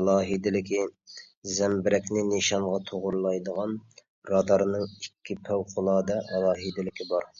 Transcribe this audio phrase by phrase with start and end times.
[0.00, 0.80] ئالاھىدىلىكى
[1.54, 3.76] زەمبىرەكنى نىشانغا توغرىلايدىغان
[4.36, 7.36] رادارنىڭ ئىككى پەۋقۇلئاددە ئالاھىدىلىكى بار.